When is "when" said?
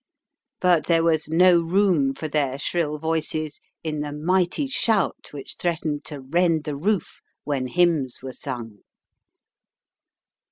7.43-7.67